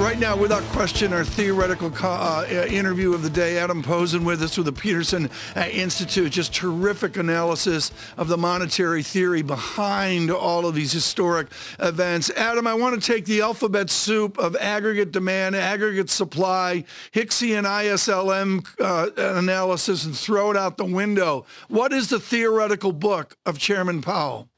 [0.00, 4.56] Right now, without question, our theoretical uh, interview of the day, Adam Posen with us
[4.56, 6.32] with the Peterson uh, Institute.
[6.32, 12.30] Just terrific analysis of the monetary theory behind all of these historic events.
[12.30, 18.66] Adam, I want to take the alphabet soup of aggregate demand, aggregate supply, Hicksian ISLM
[18.80, 21.44] uh, analysis and throw it out the window.
[21.68, 24.49] What is the theoretical book of Chairman Powell?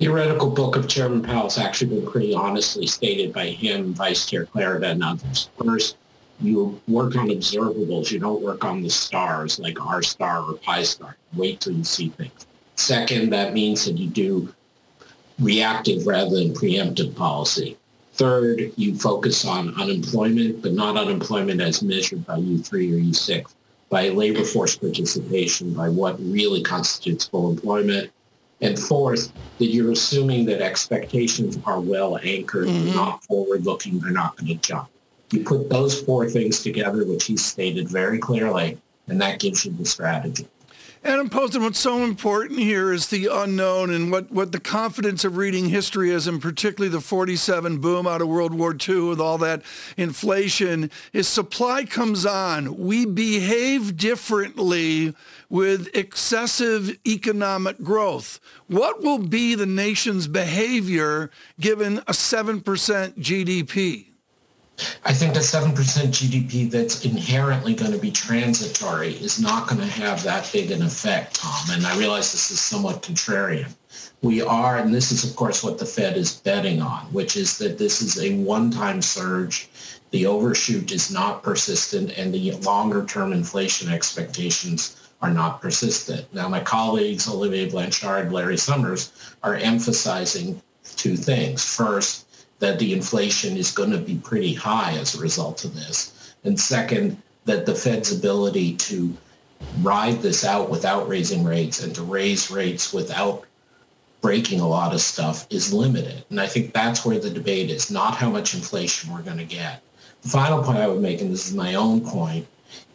[0.00, 4.46] Theoretical book of Chairman Powell has actually been pretty honestly stated by him, Vice Chair
[4.46, 5.50] Clarida, and others.
[5.62, 5.98] First,
[6.40, 8.10] you work on observables.
[8.10, 11.18] You don't work on the stars like R star or pi star.
[11.34, 12.46] Wait till you see things.
[12.76, 14.54] Second, that means that you do
[15.38, 17.76] reactive rather than preemptive policy.
[18.14, 23.54] Third, you focus on unemployment, but not unemployment as measured by U3 or U6,
[23.90, 28.10] by labor force participation, by what really constitutes full employment,
[28.60, 32.94] and fourth, that you're assuming that expectations are well anchored, mm-hmm.
[32.94, 34.88] not forward looking, they're not going to jump.
[35.32, 39.72] You put those four things together, which he stated very clearly, and that gives you
[39.72, 40.48] the strategy.
[41.02, 45.38] Adam Posen, what's so important here is the unknown and what, what the confidence of
[45.38, 49.38] reading history is, and particularly the 47 boom out of World War II with all
[49.38, 49.62] that
[49.96, 52.76] inflation, is supply comes on.
[52.76, 55.14] We behave differently
[55.48, 58.38] with excessive economic growth.
[58.66, 64.09] What will be the nation's behavior given a 7% GDP?
[65.04, 69.86] I think the 7% GDP that's inherently going to be transitory is not going to
[69.86, 71.70] have that big an effect, Tom.
[71.70, 73.74] And I realize this is somewhat contrarian.
[74.22, 77.58] We are, and this is, of course, what the Fed is betting on, which is
[77.58, 79.68] that this is a one-time surge.
[80.10, 86.32] The overshoot is not persistent, and the longer-term inflation expectations are not persistent.
[86.34, 89.12] Now, my colleagues, Olivier Blanchard, Larry Summers,
[89.42, 90.60] are emphasizing
[90.96, 91.64] two things.
[91.64, 92.26] First,
[92.60, 96.34] that the inflation is going to be pretty high as a result of this.
[96.44, 99.12] And second, that the Fed's ability to
[99.82, 103.44] ride this out without raising rates and to raise rates without
[104.20, 106.24] breaking a lot of stuff is limited.
[106.30, 109.44] And I think that's where the debate is, not how much inflation we're going to
[109.44, 109.82] get.
[110.22, 112.46] The final point I would make, and this is my own point,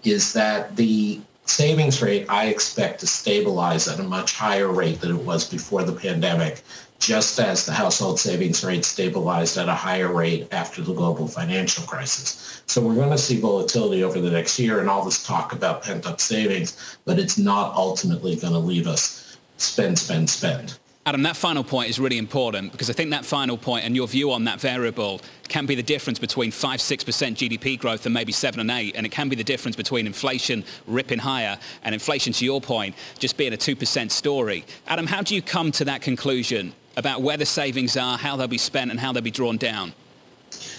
[0.04, 5.16] is that the savings rate I expect to stabilize at a much higher rate than
[5.16, 6.62] it was before the pandemic,
[7.00, 11.84] just as the household savings rate stabilized at a higher rate after the global financial
[11.84, 12.64] crisis.
[12.68, 15.84] So we're going to see volatility over the next year and all this talk about
[15.84, 20.78] pent-up savings, but it's not ultimately going to leave us spend, spend, spend.
[21.08, 24.08] Adam, that final point is really important because I think that final point and your
[24.08, 27.06] view on that variable can be the difference between 5 6%
[27.36, 30.64] GDP growth and maybe 7 and 8 and it can be the difference between inflation
[30.88, 34.66] ripping higher and inflation to your point just being a 2% story.
[34.88, 38.48] Adam, how do you come to that conclusion about where the savings are, how they'll
[38.48, 39.94] be spent and how they'll be drawn down?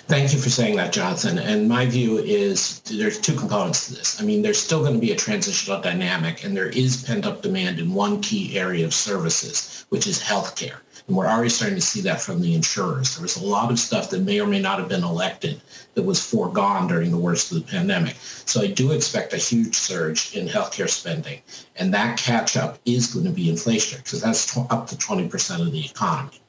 [0.09, 1.37] Thank you for saying that, Jonathan.
[1.37, 4.21] And my view is there's two components to this.
[4.21, 7.81] I mean, there's still going to be a transitional dynamic, and there is pent-up demand
[7.81, 10.77] in one key area of services, which is healthcare.
[11.09, 13.17] And we're already starting to see that from the insurers.
[13.17, 15.61] There was a lot of stuff that may or may not have been elected
[15.95, 18.15] that was foregone during the worst of the pandemic.
[18.21, 21.43] So I do expect a huge surge in healthcare spending.
[21.75, 25.73] And that catch up is going to be inflationary because that's up to 20% of
[25.73, 26.41] the economy.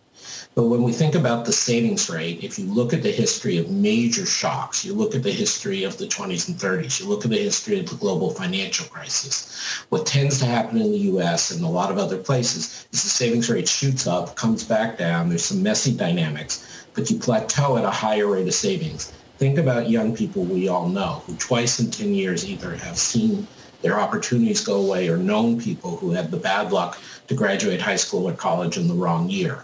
[0.58, 3.70] But when we think about the savings rate, if you look at the history of
[3.70, 7.30] major shocks, you look at the history of the 20s and 30s, you look at
[7.30, 9.56] the history of the global financial crisis,
[9.90, 13.10] what tends to happen in the US and a lot of other places is the
[13.10, 17.86] savings rate shoots up, comes back down, there's some messy dynamics, but you plateau at
[17.86, 19.14] a higher rate of savings.
[19.38, 23.48] Think about young people we all know who twice in 10 years either have seen
[23.84, 27.96] their opportunities go away or known people who had the bad luck to graduate high
[27.96, 29.64] school or college in the wrong year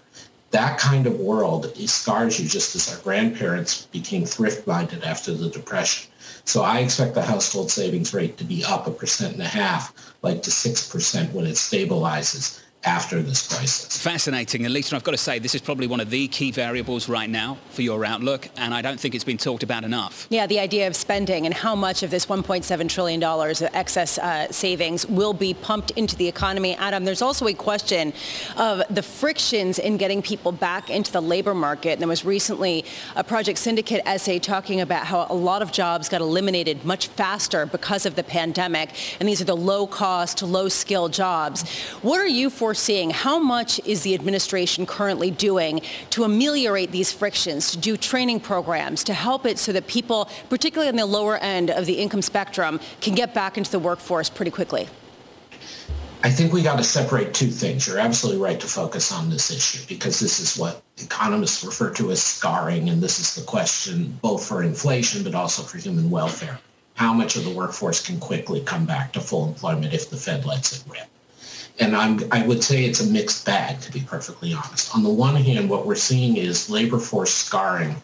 [0.54, 6.12] that kind of world scars you just as our grandparents became thrift-minded after the Depression.
[6.46, 10.14] So I expect the household savings rate to be up a percent and a half,
[10.22, 12.62] like to 6% when it stabilizes.
[12.86, 13.98] After this crisis.
[13.98, 14.66] Fascinating.
[14.66, 17.30] And Lisa, I've got to say, this is probably one of the key variables right
[17.30, 20.28] now for your outlook, and I don't think it's been talked about enough.
[20.30, 24.52] Yeah, the idea of spending and how much of this $1.7 trillion of excess uh,
[24.52, 26.76] savings will be pumped into the economy.
[26.76, 28.14] Adam, there's also a question
[28.58, 31.94] of the frictions in getting people back into the labor market.
[31.94, 32.86] And there was recently
[33.16, 37.66] a Project Syndicate essay talking about how a lot of jobs got eliminated much faster
[37.66, 38.90] because of the pandemic.
[39.20, 41.70] And these are the low-cost, low-skill jobs.
[42.02, 45.82] What are you for seeing, how much is the administration currently doing
[46.12, 50.90] to ameliorate these frictions, to do training programs, to help it so that people, particularly
[50.90, 54.52] on the lower end of the income spectrum, can get back into the workforce pretty
[54.52, 54.88] quickly?
[56.26, 57.86] I think we got to separate two things.
[57.86, 62.12] You're absolutely right to focus on this issue because this is what economists refer to
[62.12, 66.60] as scarring, and this is the question both for inflation but also for human welfare.
[66.94, 70.46] How much of the workforce can quickly come back to full employment if the Fed
[70.46, 71.08] lets it rip?
[71.80, 74.96] And I'm, I would say it's a mixed bag, to be perfectly honest.
[74.96, 77.96] On the one hand, what we're seeing is labor force scarring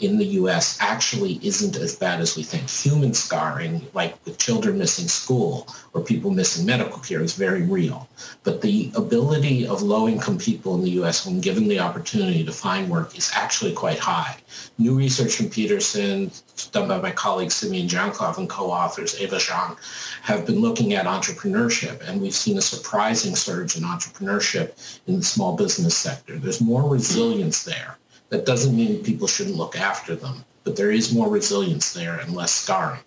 [0.00, 2.68] in the US actually isn't as bad as we think.
[2.68, 8.06] Human scarring, like with children missing school or people missing medical care, is very real.
[8.42, 12.90] But the ability of low-income people in the US, when given the opportunity to find
[12.90, 14.36] work, is actually quite high.
[14.76, 16.30] New research from Peterson,
[16.72, 19.76] done by my colleagues Simeon Djankov and co-authors Eva Zhang,
[20.22, 25.24] have been looking at entrepreneurship, and we've seen a surprising surge in entrepreneurship in the
[25.24, 26.38] small business sector.
[26.38, 27.96] There's more resilience there
[28.28, 32.34] that doesn't mean people shouldn't look after them, but there is more resilience there and
[32.34, 33.00] less scarring.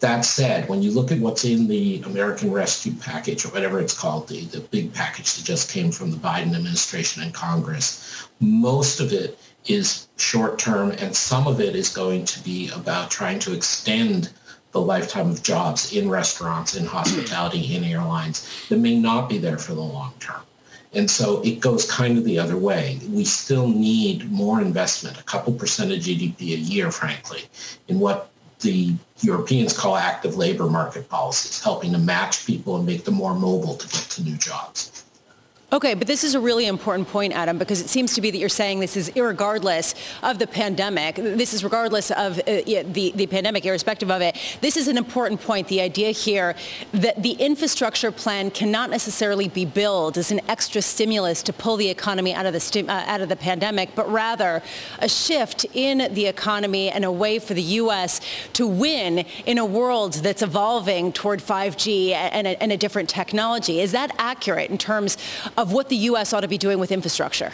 [0.00, 3.98] That said, when you look at what's in the American Rescue Package, or whatever it's
[3.98, 9.00] called, the, the big package that just came from the Biden administration and Congress, most
[9.00, 13.38] of it is short term and some of it is going to be about trying
[13.40, 14.30] to extend
[14.72, 19.58] the lifetime of jobs in restaurants, in hospitality, in airlines that may not be there
[19.58, 20.42] for the long term.
[20.92, 22.98] And so it goes kind of the other way.
[23.10, 27.44] We still need more investment, a couple percent of GDP a year, frankly,
[27.88, 28.30] in what
[28.60, 33.34] the Europeans call active labor market policies, helping to match people and make them more
[33.34, 35.04] mobile to get to new jobs.
[35.72, 38.38] Okay, but this is a really important point, Adam, because it seems to be that
[38.38, 41.16] you're saying this is regardless of the pandemic.
[41.16, 44.36] This is regardless of uh, the, the pandemic, irrespective of it.
[44.60, 45.66] This is an important point.
[45.66, 46.54] The idea here
[46.92, 51.90] that the infrastructure plan cannot necessarily be billed as an extra stimulus to pull the
[51.90, 54.62] economy out of the, sti- uh, out of the pandemic, but rather
[55.00, 58.20] a shift in the economy and a way for the U.S.
[58.52, 63.80] to win in a world that's evolving toward 5G and a, and a different technology.
[63.80, 65.18] Is that accurate in terms
[65.56, 66.32] of what the U.S.
[66.32, 67.52] ought to be doing with infrastructure?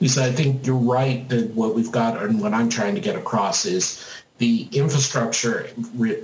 [0.00, 3.16] Lisa, I think you're right that what we've got and what I'm trying to get
[3.16, 4.04] across is
[4.38, 5.68] the infrastructure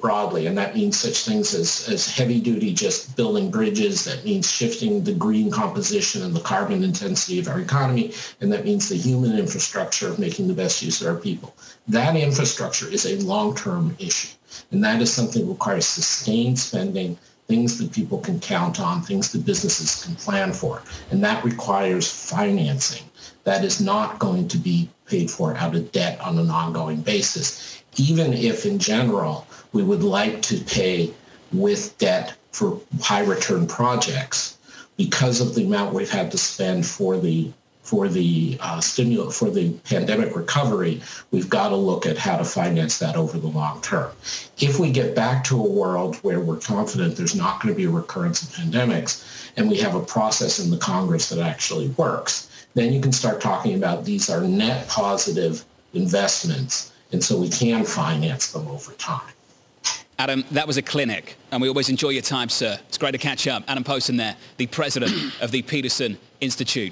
[0.01, 4.05] broadly, and that means such things as, as heavy duty, just building bridges.
[4.05, 8.13] That means shifting the green composition and the carbon intensity of our economy.
[8.43, 11.57] And that means the human infrastructure of making the best use of our people.
[11.89, 14.37] That infrastructure is a long-term issue.
[14.73, 17.17] And that is something that requires sustained spending
[17.49, 20.83] things that people can count on, things that businesses can plan for.
[21.11, 23.05] And that requires financing.
[23.45, 27.83] That is not going to be paid for out of debt on an ongoing basis,
[27.97, 31.13] even if in general we would like to pay
[31.53, 34.59] with debt for high return projects
[34.97, 37.51] because of the amount we've had to spend for the
[37.83, 42.45] for the uh, stimulus for the pandemic recovery, we've got to look at how to
[42.45, 44.11] finance that over the long term.
[44.59, 47.85] If we get back to a world where we're confident there's not going to be
[47.85, 52.67] a recurrence of pandemics, and we have a process in the Congress that actually works,
[52.75, 57.85] then you can start talking about these are net positive investments, and so we can
[57.85, 59.29] finance them over time.
[60.19, 62.79] Adam, that was a clinic, and we always enjoy your time, sir.
[62.89, 63.65] It's great to catch up.
[63.67, 66.92] Adam Posen there, the president of the Peterson Institute.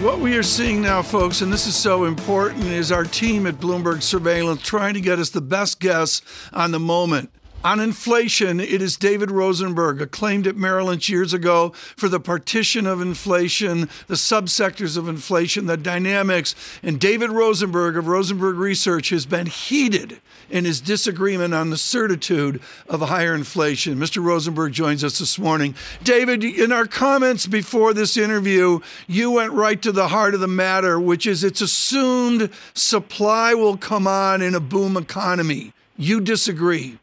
[0.00, 3.56] What we are seeing now, folks, and this is so important, is our team at
[3.56, 6.22] Bloomberg Surveillance trying to get us the best guess
[6.54, 7.30] on the moment.
[7.62, 12.86] On inflation, it is David Rosenberg, acclaimed at Merrill Lynch years ago for the partition
[12.86, 16.54] of inflation, the subsectors of inflation, the dynamics.
[16.82, 22.62] And David Rosenberg of Rosenberg Research has been heated in his disagreement on the certitude
[22.88, 23.98] of higher inflation.
[23.98, 24.24] Mr.
[24.24, 25.74] Rosenberg joins us this morning.
[26.02, 30.48] David, in our comments before this interview, you went right to the heart of the
[30.48, 35.74] matter, which is it's assumed supply will come on in a boom economy.
[35.98, 36.98] You disagree.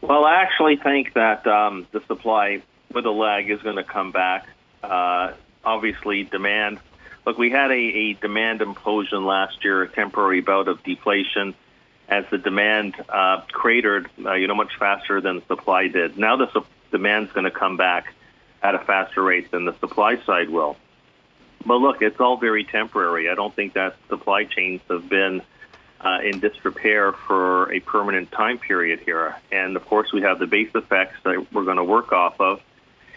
[0.00, 4.12] Well, I actually think that um, the supply with a lag is going to come
[4.12, 4.46] back.
[4.82, 5.32] Uh,
[5.64, 6.80] obviously, demand.
[7.26, 11.54] Look, we had a, a demand implosion last year, a temporary bout of deflation,
[12.08, 16.18] as the demand uh, cratered, uh, you know, much faster than supply did.
[16.18, 18.12] Now the su- demand's going to come back
[18.62, 20.76] at a faster rate than the supply side will.
[21.64, 23.28] But look, it's all very temporary.
[23.28, 25.42] I don't think that supply chains have been
[26.00, 29.36] uh, in disrepair for a permanent time period here.
[29.52, 32.60] And of course, we have the base effects that we're going to work off of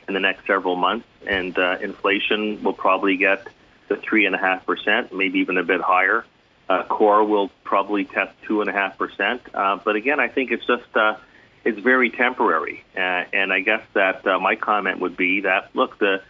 [0.08, 3.48] in the next several months, and uh, inflation will probably get
[3.88, 6.26] to three and a half percent, maybe even a bit higher.
[6.70, 9.42] Uh, core will probably test two and a half percent.
[9.54, 11.16] Uh, but again, I think it's just uh,
[11.64, 12.84] it's very temporary.
[12.96, 16.22] Uh, and I guess that my comment would be that look, the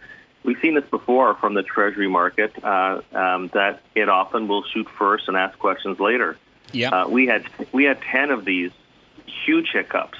[0.44, 4.88] we've seen this before from the Treasury market uh, um, that it often will shoot
[4.98, 6.36] first and ask questions later.
[6.74, 6.90] Yeah.
[6.90, 8.72] Uh, we had we had ten of these
[9.46, 10.18] huge hiccups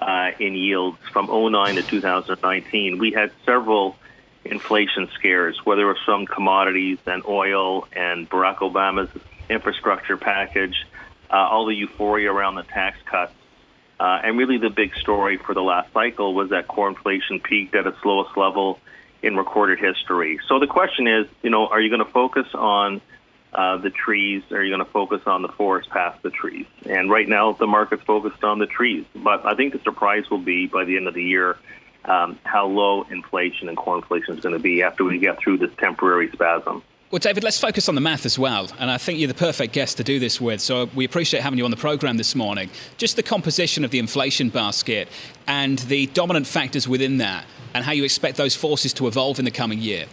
[0.00, 2.98] uh, in yields from 09 to 2019.
[2.98, 3.96] We had several
[4.44, 9.10] inflation scares, whether it was from commodities and oil and Barack Obama's
[9.48, 10.86] infrastructure package,
[11.30, 13.32] uh, all the euphoria around the tax cuts.
[13.98, 17.74] Uh, and really, the big story for the last cycle was that core inflation peaked
[17.74, 18.78] at its lowest level
[19.22, 20.40] in recorded history.
[20.48, 23.02] So the question is, you know, are you going to focus on
[23.60, 24.42] uh, the trees?
[24.52, 26.66] Are you going to focus on the forest past the trees?
[26.88, 29.04] And right now, the market's focused on the trees.
[29.14, 31.58] But I think the surprise will be by the end of the year
[32.06, 35.58] um, how low inflation and core inflation is going to be after we get through
[35.58, 36.82] this temporary spasm.
[37.10, 38.68] Well, David, let's focus on the math as well.
[38.78, 40.60] And I think you're the perfect guest to do this with.
[40.60, 42.70] So we appreciate having you on the program this morning.
[42.96, 45.08] Just the composition of the inflation basket
[45.46, 49.44] and the dominant factors within that, and how you expect those forces to evolve in
[49.44, 50.06] the coming year.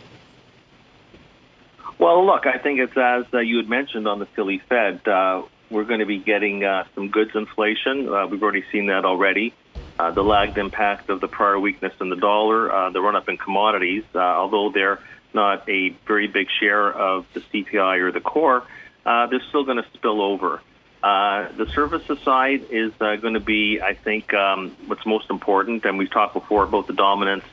[2.00, 5.08] Well, look, I think it's as uh, you had mentioned on the Philly Fed.
[5.08, 8.08] Uh, we're going to be getting uh, some goods inflation.
[8.08, 9.54] Uh, we've already seen that already.
[9.98, 13.28] Uh, the lagged impact of the prior weakness in the dollar, uh, the run up
[13.30, 15.00] in commodities, although they're
[15.34, 18.64] not a very big share of the CPI or the core,
[19.04, 20.62] they're still going to spill over.
[21.02, 25.84] the services side is going to be, I think, um, what's most important.
[25.84, 27.46] And we've talked before about the dominance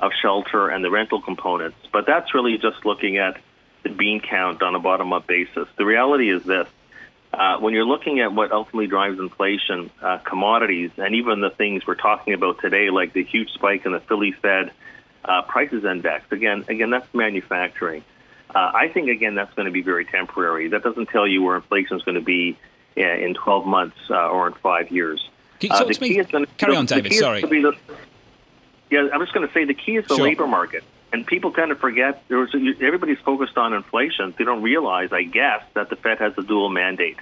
[0.00, 1.78] of shelter and the rental components.
[1.92, 3.40] But that's really just looking at
[3.90, 5.68] bean count on a bottom up basis.
[5.76, 6.68] The reality is this
[7.34, 11.86] uh, when you're looking at what ultimately drives inflation, uh, commodities, and even the things
[11.86, 14.70] we're talking about today, like the huge spike in the Philly Fed
[15.24, 18.04] uh, prices index, again, again, that's manufacturing.
[18.54, 20.68] Uh, I think again that's going to be very temporary.
[20.68, 22.56] That doesn't tell you where inflation is going to be
[22.94, 25.28] in 12 months uh, or in five years.
[25.58, 26.46] Can you talk to me?
[26.56, 27.12] Carry on, David.
[27.14, 27.40] Sorry.
[27.40, 27.76] The,
[28.90, 30.24] yeah, I'm just going to say the key is the sure.
[30.24, 30.84] labor market
[31.14, 34.34] and people tend to forget there was everybody's focused on inflation.
[34.36, 37.18] They don't realize, I guess, that the Fed has a dual mandate.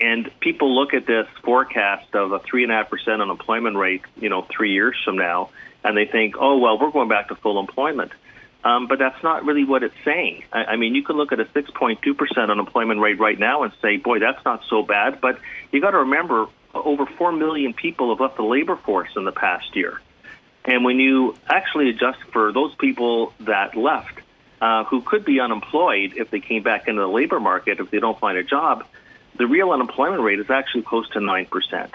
[0.00, 4.00] And people look at this forecast of a three and a half percent unemployment rate,
[4.16, 5.50] you know, three years from now,
[5.84, 8.12] and they think, oh well, we're going back to full employment.
[8.64, 10.44] Um, but that's not really what it's saying.
[10.50, 13.72] I, I mean, you can look at a 6.2 percent unemployment rate right now and
[13.82, 15.20] say, boy, that's not so bad.
[15.20, 15.38] But
[15.72, 19.32] you got to remember, over four million people have left the labor force in the
[19.32, 20.00] past year.
[20.68, 24.20] And when you actually adjust for those people that left,
[24.60, 28.00] uh, who could be unemployed if they came back into the labor market if they
[28.00, 28.84] don't find a job,
[29.38, 31.88] the real unemployment rate is actually close to 9%.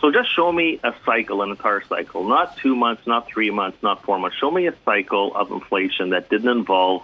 [0.00, 3.82] So just show me a cycle, an entire cycle, not two months, not three months,
[3.82, 4.38] not four months.
[4.38, 7.02] Show me a cycle of inflation that didn't involve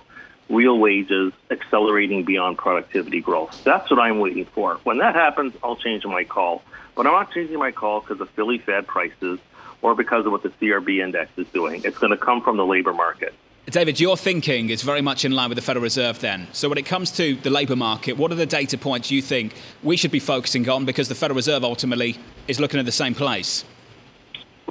[0.49, 3.63] real wages accelerating beyond productivity growth.
[3.63, 4.77] That's what I'm waiting for.
[4.85, 6.63] When that happens, I'll change my call.
[6.95, 9.39] But I'm not changing my call because the Philly Fed prices
[9.85, 11.83] or because of what the CRB index is doing.
[11.85, 13.35] It's going to come from the labor market.
[13.67, 16.49] David, your thinking is very much in line with the Federal Reserve then.
[16.53, 19.55] So when it comes to the labour market, what are the data points you think
[19.83, 22.17] we should be focusing on because the Federal Reserve ultimately
[22.49, 23.65] is looking at the same place?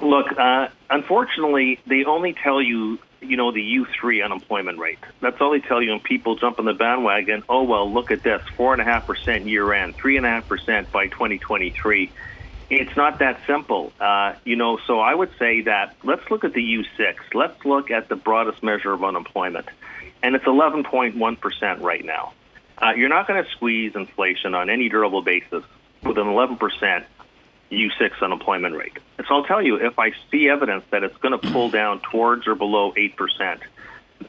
[0.01, 4.99] Look, uh, unfortunately, they only tell you, you know, the U3 unemployment rate.
[5.21, 7.43] That's all they tell you, and people jump on the bandwagon.
[7.47, 12.11] Oh, well, look at this 4.5% year end, 3.5% by 2023
[12.69, 13.91] it's not that simple.
[13.99, 17.15] Uh, you know, so I would say that let's look at the U6.
[17.33, 19.67] Let's look at the broadest measure of unemployment.
[20.21, 22.33] And it's 11.1% right now.
[22.77, 25.63] Uh, you're not going to squeeze inflation on any durable basis
[26.03, 27.05] with an 11%
[27.71, 28.97] U6 unemployment rate.
[29.17, 31.99] And so I'll tell you, if I see evidence that it's going to pull down
[31.99, 33.59] towards or below 8%,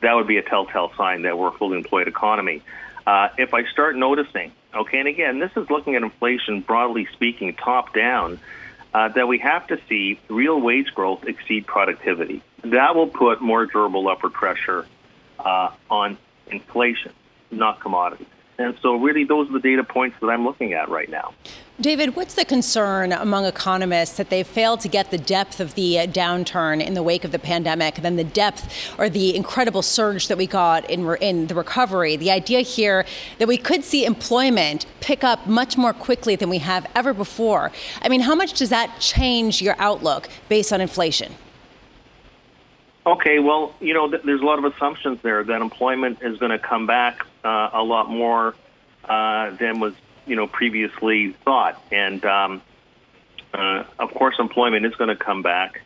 [0.00, 2.62] that would be a telltale sign that we're a fully employed economy.
[3.06, 7.54] Uh, if I start noticing, okay, and again, this is looking at inflation broadly speaking,
[7.54, 8.38] top down,
[8.92, 12.42] uh, that we have to see real wage growth exceed productivity.
[12.62, 14.86] That will put more durable upward pressure
[15.38, 16.16] uh, on
[16.46, 17.12] inflation,
[17.50, 18.26] not commodities.
[18.58, 21.34] And so, really, those are the data points that I'm looking at right now.
[21.80, 25.98] David, what's the concern among economists that they've failed to get the depth of the
[25.98, 30.28] uh, downturn in the wake of the pandemic, then the depth or the incredible surge
[30.28, 32.14] that we got in, re- in the recovery?
[32.14, 33.04] The idea here
[33.38, 37.72] that we could see employment pick up much more quickly than we have ever before.
[38.02, 41.34] I mean, how much does that change your outlook based on inflation?
[43.04, 46.52] Okay, well, you know, th- there's a lot of assumptions there that employment is going
[46.52, 48.54] to come back uh, a lot more
[49.08, 49.92] uh, than was
[50.26, 51.82] you know previously thought.
[51.90, 52.62] And um,
[53.52, 55.80] uh, of course, employment is going to come back.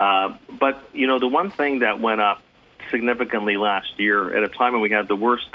[0.00, 2.42] Uh, but you know, the one thing that went up
[2.90, 5.48] significantly last year, at a time when we had the worst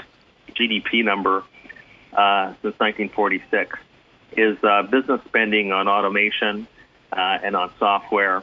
[0.50, 1.42] GDP number
[2.12, 3.78] uh, since 1946,
[4.36, 6.66] is uh, business spending on automation
[7.12, 8.42] uh, and on software.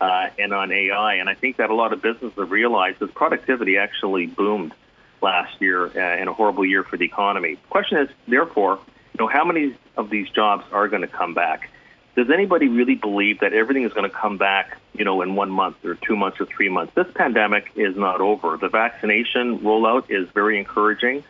[0.00, 3.12] Uh, and on AI, and I think that a lot of businesses have realized that
[3.16, 4.72] productivity actually boomed
[5.20, 7.56] last year in a horrible year for the economy.
[7.56, 8.78] The question is, therefore,
[9.18, 11.70] you know, how many of these jobs are going to come back?
[12.14, 15.50] Does anybody really believe that everything is going to come back, you know, in one
[15.50, 16.92] month or two months or three months?
[16.94, 18.56] This pandemic is not over.
[18.56, 21.24] The vaccination rollout is very encouraging.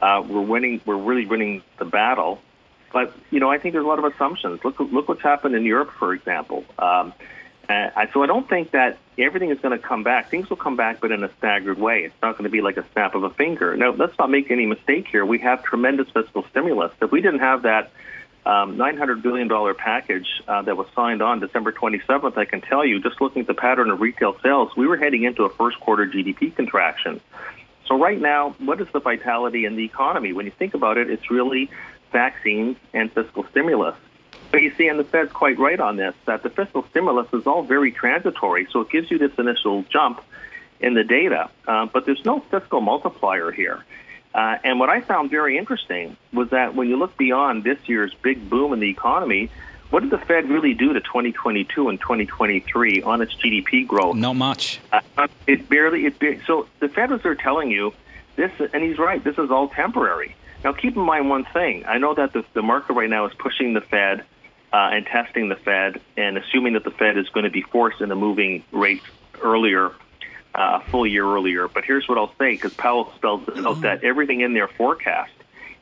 [0.00, 0.80] Uh, we're winning.
[0.84, 2.40] We're really winning the battle.
[2.92, 4.60] But you know, I think there's a lot of assumptions.
[4.64, 6.64] Look, look what's happened in Europe, for example.
[6.78, 7.12] Um,
[7.68, 10.30] uh, so I don't think that everything is going to come back.
[10.30, 12.04] Things will come back, but in a staggered way.
[12.04, 13.76] It's not going to be like a snap of a finger.
[13.76, 15.24] Now, let's not make any mistake here.
[15.24, 16.92] We have tremendous fiscal stimulus.
[17.00, 17.90] If we didn't have that
[18.46, 23.00] um, $900 billion package uh, that was signed on December 27th, I can tell you,
[23.00, 26.06] just looking at the pattern of retail sales, we were heading into a first quarter
[26.06, 27.20] GDP contraction.
[27.86, 30.32] So right now, what is the vitality in the economy?
[30.32, 31.70] When you think about it, it's really
[32.12, 33.96] vaccines and fiscal stimulus.
[34.54, 37.44] But you see, and the Fed's quite right on this, that the fiscal stimulus is
[37.44, 38.68] all very transitory.
[38.70, 40.22] So it gives you this initial jump
[40.78, 43.84] in the data, uh, but there's no fiscal multiplier here.
[44.32, 48.14] Uh, and what I found very interesting was that when you look beyond this year's
[48.22, 49.50] big boom in the economy,
[49.90, 54.14] what did the Fed really do to 2022 and 2023 on its GDP growth?
[54.14, 54.78] Not much.
[54.92, 56.06] Uh, it barely.
[56.06, 57.92] It so the Fed was there telling you
[58.36, 59.24] this, and he's right.
[59.24, 60.36] This is all temporary.
[60.62, 61.84] Now, keep in mind one thing.
[61.88, 64.24] I know that the, the market right now is pushing the Fed
[64.74, 68.00] uh, and testing the Fed and assuming that the Fed is going to be forced
[68.00, 69.04] into moving rates
[69.40, 69.92] earlier,
[70.52, 71.68] uh, a full year earlier.
[71.68, 73.80] But here's what I'll say, because Powell spells out mm-hmm.
[73.82, 75.30] that everything in their forecast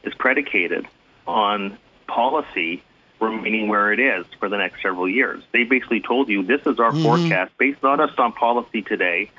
[0.02, 0.86] is predicated
[1.26, 2.82] on policy
[3.18, 5.42] remaining where it is for the next several years.
[5.52, 7.02] They basically told you this is our mm-hmm.
[7.02, 9.30] forecast based not just on policy today,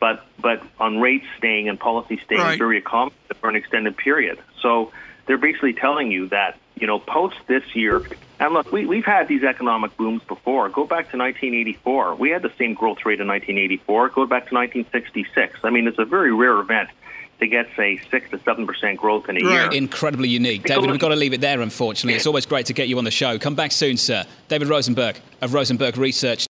[0.00, 2.58] but but on rates staying and policy staying right.
[2.58, 4.38] very accommodative for an extended period.
[4.62, 4.90] So
[5.26, 8.04] they're basically telling you that you know post this year
[8.42, 10.68] and look, we, we've had these economic booms before.
[10.68, 12.16] Go back to 1984.
[12.16, 14.08] We had the same growth rate in 1984.
[14.08, 15.60] Go back to 1966.
[15.62, 16.88] I mean, it's a very rare event
[17.38, 19.52] to get, say, 6 to 7% growth in a right.
[19.52, 19.80] year.
[19.80, 20.64] Incredibly unique.
[20.64, 22.16] David, we've got to leave it there, unfortunately.
[22.16, 23.38] It's always great to get you on the show.
[23.38, 24.24] Come back soon, sir.
[24.48, 26.48] David Rosenberg of Rosenberg Research.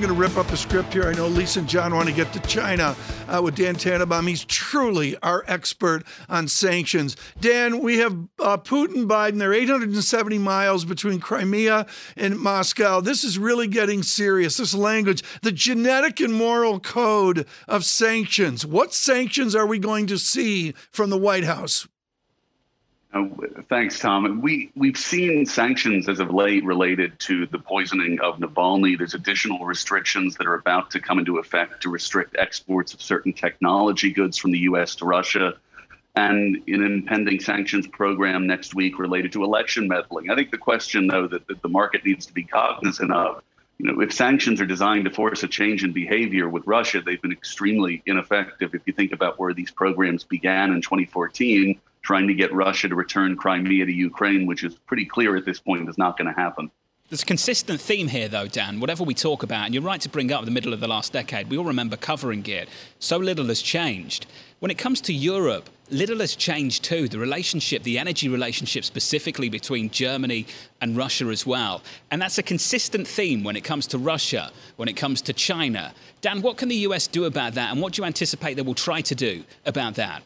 [0.00, 1.04] I'm going to rip up the script here.
[1.04, 2.96] I know Lisa and John want to get to China
[3.28, 4.26] uh, with Dan Tannebaum.
[4.26, 7.18] He's truly our expert on sanctions.
[7.38, 9.38] Dan, we have uh, Putin, Biden.
[9.38, 11.86] They're 870 miles between Crimea
[12.16, 13.02] and Moscow.
[13.02, 14.56] This is really getting serious.
[14.56, 18.64] This language, the genetic and moral code of sanctions.
[18.64, 21.86] What sanctions are we going to see from the White House?
[23.12, 23.26] Uh,
[23.68, 24.40] thanks, Tom.
[24.40, 28.96] We we've seen sanctions as of late related to the poisoning of Navalny.
[28.96, 33.32] There's additional restrictions that are about to come into effect to restrict exports of certain
[33.32, 34.94] technology goods from the U.S.
[34.96, 35.54] to Russia,
[36.14, 40.30] and an impending sanctions program next week related to election meddling.
[40.30, 43.42] I think the question, though, that, that the market needs to be cognizant of.
[43.78, 47.20] You know, if sanctions are designed to force a change in behavior with Russia, they've
[47.20, 48.72] been extremely ineffective.
[48.74, 52.94] If you think about where these programs began in 2014, trying to get Russia to
[52.94, 56.40] return Crimea to Ukraine, which is pretty clear at this point is not going to
[56.40, 56.70] happen.
[57.10, 58.78] There's a consistent theme here, though, Dan.
[58.78, 61.12] Whatever we talk about, and you're right to bring up the middle of the last
[61.12, 62.68] decade, we all remember covering it.
[63.00, 64.26] So little has changed.
[64.60, 67.08] When it comes to Europe, little has changed too.
[67.08, 70.46] The relationship, the energy relationship specifically between Germany
[70.80, 71.82] and Russia as well.
[72.12, 75.92] And that's a consistent theme when it comes to Russia, when it comes to China.
[76.20, 77.72] Dan, what can the US do about that?
[77.72, 80.22] And what do you anticipate they will try to do about that?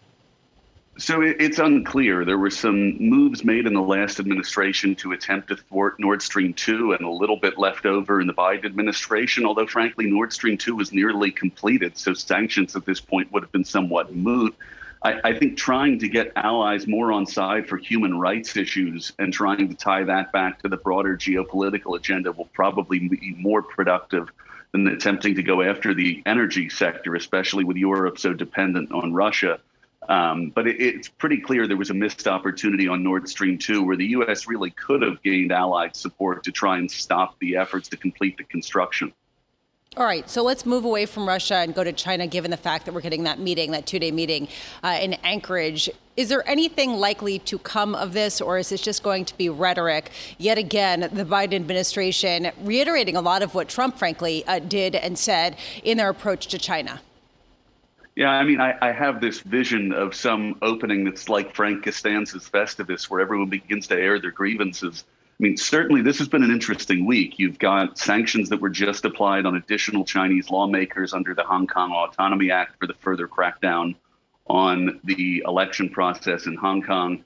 [0.97, 2.25] So it's unclear.
[2.25, 6.55] There were some moves made in the last administration to attempt to thwart Nord Stream
[6.55, 10.57] 2 and a little bit left over in the Biden administration, although frankly, Nord Stream
[10.57, 11.99] 2 was nearly completed.
[11.99, 14.55] So sanctions at this point would have been somewhat moot.
[15.03, 19.33] I, I think trying to get allies more on side for human rights issues and
[19.33, 24.29] trying to tie that back to the broader geopolitical agenda will probably be more productive
[24.71, 29.59] than attempting to go after the energy sector, especially with Europe so dependent on Russia.
[30.09, 33.83] Um, but it, it's pretty clear there was a missed opportunity on Nord Stream 2
[33.83, 34.47] where the U.S.
[34.47, 38.45] really could have gained allied support to try and stop the efforts to complete the
[38.45, 39.13] construction.
[39.97, 42.85] All right, so let's move away from Russia and go to China, given the fact
[42.85, 44.49] that we're getting that meeting, that two day meeting
[44.83, 45.89] uh, in Anchorage.
[46.17, 49.49] Is there anything likely to come of this, or is this just going to be
[49.49, 50.11] rhetoric?
[50.37, 55.17] Yet again, the Biden administration reiterating a lot of what Trump, frankly, uh, did and
[55.17, 57.01] said in their approach to China.
[58.17, 62.49] Yeah, I mean, I, I, have this vision of some opening that's like Frank Costanza's
[62.49, 65.05] Festivus, where everyone begins to air their grievances.
[65.09, 67.41] I mean, certainly this has been an interesting week.
[67.41, 71.91] You've got sanctions that were just applied on additional Chinese lawmakers under the Hong Kong
[71.91, 73.97] Autonomy Act for the further crackdown
[74.47, 77.25] on the election process in Hong Kong.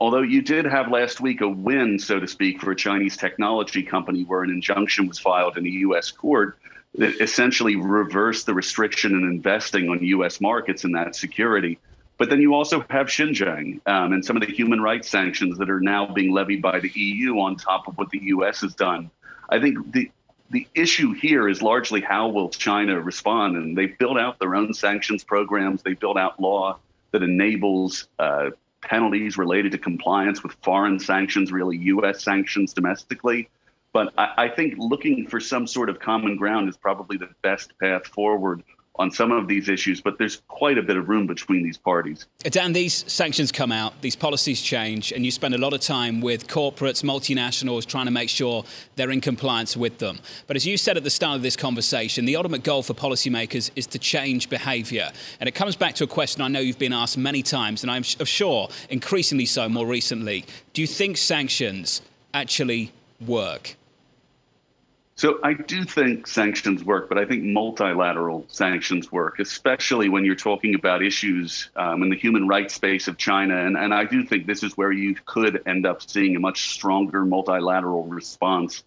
[0.00, 3.82] Although you did have last week a win, so to speak, for a Chinese technology
[3.82, 6.10] company where an injunction was filed in a U.S.
[6.10, 6.56] court
[6.94, 10.40] that essentially reverse the restriction in investing on U.S.
[10.40, 11.78] markets in that security.
[12.18, 15.70] But then you also have Xinjiang um, and some of the human rights sanctions that
[15.70, 18.60] are now being levied by the EU on top of what the U.S.
[18.60, 19.10] has done.
[19.48, 20.10] I think the
[20.50, 24.74] the issue here is largely how will China respond, and they've built out their own
[24.74, 25.82] sanctions programs.
[25.82, 26.78] They built out law
[27.12, 28.50] that enables uh,
[28.82, 32.22] penalties related to compliance with foreign sanctions, really U.S.
[32.22, 33.48] sanctions domestically.
[33.92, 37.72] But I, I, think looking for some sort of common ground is probably the best
[37.78, 38.62] path forward
[38.96, 42.26] on some of these issues, but there's quite a bit of room between these parties.
[42.42, 46.20] Dan, these sanctions come out, these policies change, and you spend a lot of time
[46.20, 48.62] with corporates, multinationals, trying to make sure
[48.96, 50.18] they're in compliance with them.
[50.46, 53.70] But as you said at the start of this conversation, the ultimate goal for policymakers
[53.74, 55.10] is to change behavior.
[55.40, 57.90] And it comes back to a question I know you've been asked many times, and
[57.90, 60.44] I'm sure increasingly so more recently.
[60.74, 62.02] Do you think sanctions
[62.34, 62.92] actually
[63.26, 63.76] work?
[65.20, 70.34] So I do think sanctions work, but I think multilateral sanctions work, especially when you're
[70.34, 73.54] talking about issues um, in the human rights space of China.
[73.54, 76.70] And, and I do think this is where you could end up seeing a much
[76.70, 78.82] stronger multilateral response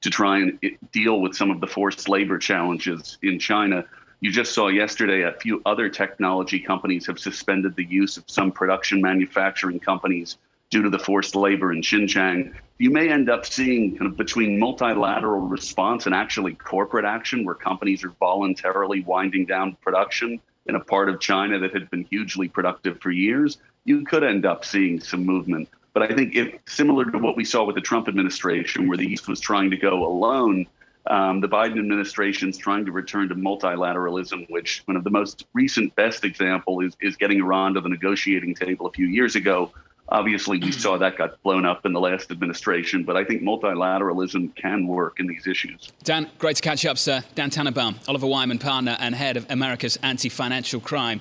[0.00, 0.58] to try and
[0.90, 3.84] deal with some of the forced labor challenges in China.
[4.18, 8.50] You just saw yesterday a few other technology companies have suspended the use of some
[8.50, 10.36] production manufacturing companies
[10.76, 14.58] due to the forced labor in Xinjiang you may end up seeing kind of between
[14.58, 20.80] multilateral response and actually corporate action where companies are voluntarily winding down production in a
[20.80, 25.00] part of China that had been hugely productive for years, you could end up seeing
[25.00, 25.66] some movement.
[25.94, 29.06] But I think if similar to what we saw with the Trump administration, where the
[29.06, 30.66] East was trying to go alone,
[31.06, 35.46] um, the Biden administration is trying to return to multilateralism, which one of the most
[35.54, 39.72] recent best example is is getting Iran to the negotiating table a few years ago
[40.08, 44.54] Obviously, we saw that got blown up in the last administration, but I think multilateralism
[44.54, 45.92] can work in these issues.
[46.04, 47.24] Dan, great to catch up, sir.
[47.34, 51.20] Dan Tannebaum, Oliver Wyman partner and head of America's Anti Financial Crime.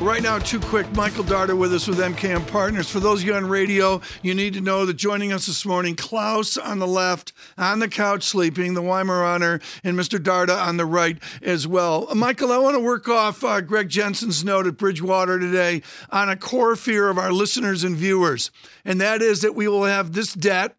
[0.00, 0.90] Right now, too quick.
[0.94, 2.88] Michael Darda with us with MKM Partners.
[2.88, 5.94] For those of you on radio, you need to know that joining us this morning,
[5.94, 10.18] Klaus on the left, on the couch sleeping, the Weimaraner, and Mr.
[10.18, 12.06] Darda on the right as well.
[12.10, 16.30] Uh, Michael, I want to work off uh, Greg Jensen's note at Bridgewater today on
[16.30, 18.50] a core fear of our listeners and viewers,
[18.86, 20.76] and that is that we will have this debt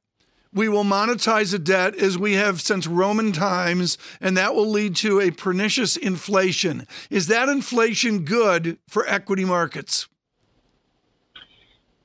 [0.53, 4.95] we will monetize a debt as we have since Roman times, and that will lead
[4.97, 6.85] to a pernicious inflation.
[7.09, 10.07] Is that inflation good for equity markets?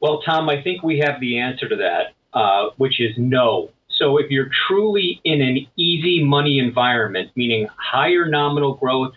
[0.00, 3.70] Well, Tom, I think we have the answer to that, uh, which is no.
[3.98, 9.14] So if you're truly in an easy money environment, meaning higher nominal growth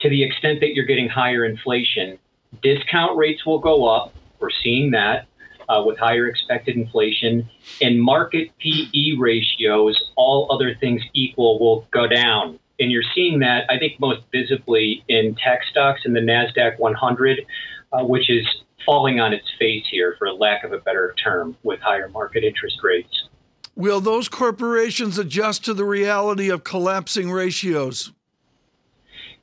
[0.00, 2.18] to the extent that you're getting higher inflation,
[2.62, 4.14] discount rates will go up.
[4.40, 5.26] We're seeing that
[5.68, 7.48] uh, with higher expected inflation,
[7.80, 12.58] and market PE ratios, all other things equal, will go down.
[12.80, 17.46] And you're seeing that, I think, most visibly in tech stocks in the NASDAQ 100,
[17.92, 18.46] uh, which is
[18.84, 22.78] falling on its face here, for lack of a better term, with higher market interest
[22.82, 23.28] rates.
[23.76, 28.12] Will those corporations adjust to the reality of collapsing ratios?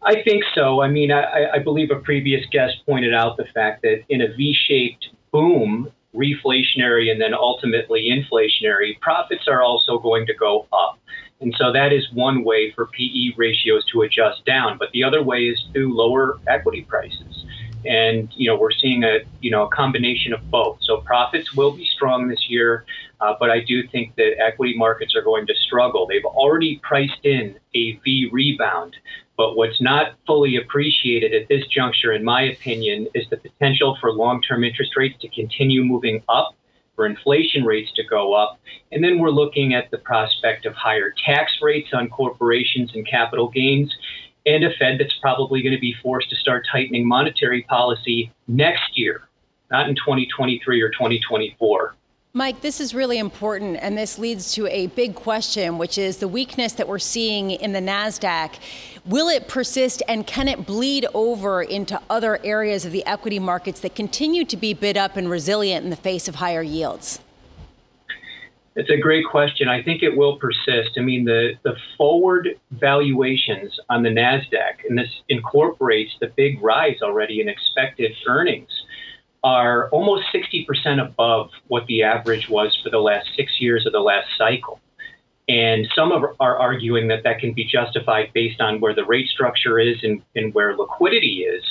[0.03, 0.81] I think so.
[0.81, 4.33] I mean, I, I, believe a previous guest pointed out the fact that in a
[4.33, 10.99] V shaped boom, reflationary and then ultimately inflationary, profits are also going to go up.
[11.41, 14.77] And so that is one way for PE ratios to adjust down.
[14.77, 17.45] But the other way is through lower equity prices.
[17.83, 20.77] And you know we're seeing a you know a combination of both.
[20.81, 22.85] So profits will be strong this year,
[23.21, 26.05] uh, but I do think that equity markets are going to struggle.
[26.05, 28.95] They've already priced in a V rebound,
[29.41, 34.11] but what's not fully appreciated at this juncture, in my opinion, is the potential for
[34.11, 36.55] long term interest rates to continue moving up
[36.95, 38.59] for inflation rates to go up.
[38.91, 43.49] And then we're looking at the prospect of higher tax rates on corporations and capital
[43.49, 43.91] gains,
[44.45, 48.95] and a Fed that's probably going to be forced to start tightening monetary policy next
[48.95, 49.23] year,
[49.71, 51.95] not in 2023 or 2024.
[52.33, 56.29] Mike, this is really important, and this leads to a big question, which is the
[56.29, 58.57] weakness that we're seeing in the NASDAQ.
[59.05, 63.81] Will it persist, and can it bleed over into other areas of the equity markets
[63.81, 67.19] that continue to be bid up and resilient in the face of higher yields?
[68.77, 69.67] It's a great question.
[69.67, 70.91] I think it will persist.
[70.97, 77.01] I mean, the, the forward valuations on the NASDAQ, and this incorporates the big rise
[77.01, 78.80] already in expected earnings
[79.43, 83.99] are almost 60% above what the average was for the last six years of the
[83.99, 84.79] last cycle.
[85.47, 89.79] And some are, arguing that that can be justified based on where the rate structure
[89.79, 91.63] is and, and where liquidity is.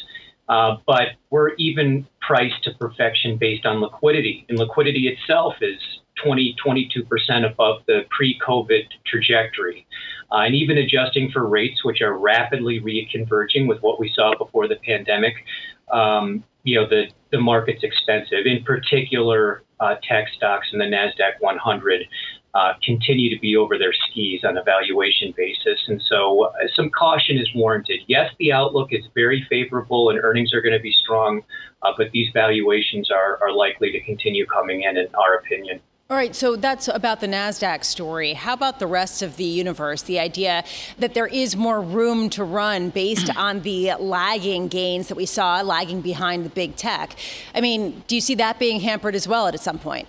[0.49, 4.45] Uh, but we're even priced to perfection based on liquidity.
[4.49, 5.79] And liquidity itself is
[6.23, 9.87] 20, 22% above the pre COVID trajectory.
[10.33, 14.69] Uh, and even adjusting for rates, which are rapidly reconverging with what we saw before
[14.69, 15.35] the pandemic,
[15.93, 18.47] um, you know, the, the market's expensive.
[18.47, 22.03] In particular, uh, tech stocks in the NASDAQ 100
[22.55, 25.79] uh, continue to be over their skis on a valuation basis.
[25.87, 28.01] And so uh, some caution is warranted.
[28.09, 31.43] Yes, the outlook is very favorable and earnings are going to be strong,
[31.83, 35.81] uh, but these valuations are, are likely to continue coming in, in our opinion.
[36.11, 38.33] All right, so that's about the NASDAQ story.
[38.33, 40.03] How about the rest of the universe?
[40.03, 40.65] The idea
[40.99, 45.61] that there is more room to run based on the lagging gains that we saw
[45.61, 47.15] lagging behind the big tech.
[47.55, 50.09] I mean, do you see that being hampered as well at some point?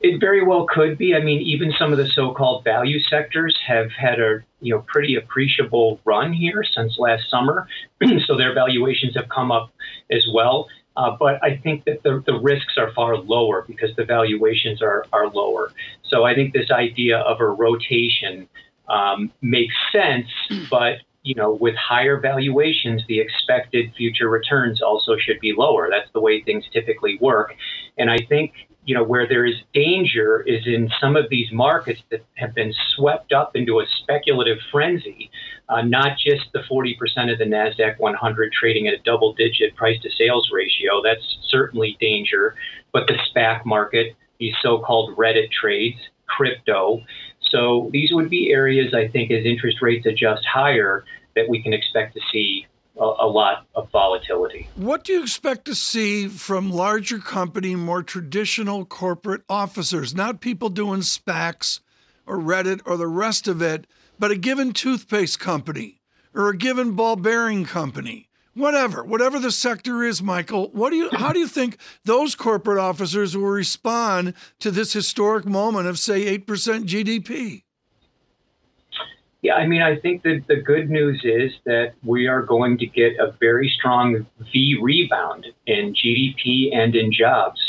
[0.00, 1.14] It very well could be.
[1.14, 5.14] I mean, even some of the so-called value sectors have had a you know pretty
[5.14, 7.68] appreciable run here since last summer,
[8.26, 9.70] so their valuations have come up
[10.10, 10.66] as well.
[10.96, 15.04] Uh, but I think that the, the risks are far lower because the valuations are,
[15.12, 15.72] are lower.
[16.04, 18.48] So I think this idea of a rotation
[18.88, 20.28] um, makes sense,
[20.70, 25.88] but you know, with higher valuations, the expected future returns also should be lower.
[25.90, 27.52] That's the way things typically work.
[27.98, 28.52] And I think
[28.86, 32.72] you know, where there is danger is in some of these markets that have been
[32.94, 35.28] swept up into a speculative frenzy,
[35.68, 36.94] uh, not just the 40%
[37.32, 41.02] of the NASDAQ 100 trading at a double digit price to sales ratio.
[41.02, 42.54] That's certainly danger,
[42.92, 47.02] but the SPAC market, these so called Reddit trades, crypto.
[47.50, 51.72] So these would be areas, I think, as interest rates adjust higher, that we can
[51.72, 54.68] expect to see a, a lot of volatility.
[54.76, 60.68] What do you expect to see from larger company, more traditional corporate officers, not people
[60.68, 61.80] doing SPACs
[62.26, 63.86] or Reddit or the rest of it,
[64.18, 66.00] but a given toothpaste company
[66.34, 68.28] or a given ball bearing company?
[68.54, 72.78] Whatever, whatever the sector is, Michael, what do you how do you think those corporate
[72.78, 76.46] officers will respond to this historic moment of say 8%
[76.86, 77.64] GDP?
[79.46, 82.86] Yeah, I mean, I think that the good news is that we are going to
[82.86, 87.60] get a very strong V rebound in GDP and in jobs.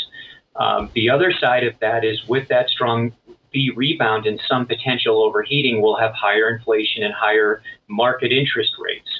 [0.56, 3.12] Um, the other side of that is with that strong
[3.52, 9.10] V rebound and some potential overheating, we'll have higher inflation and higher market interest rates.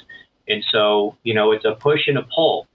[0.49, 2.67] And so, you know, it's a push and a pull.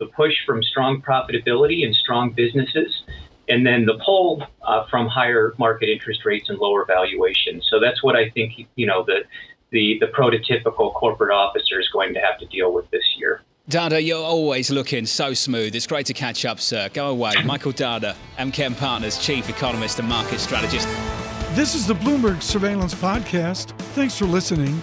[0.00, 3.04] The push from strong profitability and strong businesses
[3.50, 7.66] and then the pull uh, from higher market interest rates and lower valuations.
[7.70, 9.24] So that's what I think you know the
[9.70, 13.42] the the prototypical corporate officer is going to have to deal with this year.
[13.68, 15.76] Darda, you're always looking so smooth.
[15.76, 16.88] It's great to catch up, sir.
[16.92, 17.34] Go away.
[17.44, 20.88] Michael Darda, MKM Partners Chief Economist and Market Strategist.
[21.54, 23.76] This is the Bloomberg Surveillance Podcast.
[23.94, 24.82] Thanks for listening.